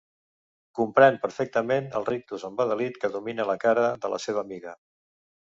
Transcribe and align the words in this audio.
Comprèn 0.79 1.19
perfectament 1.25 1.91
el 2.01 2.09
rictus 2.09 2.47
embadalit 2.51 2.99
que 3.05 3.13
domina 3.19 3.49
la 3.53 3.57
cara 3.67 3.87
de 4.07 4.15
la 4.15 4.23
seva 4.29 4.47
amiga. 4.49 4.79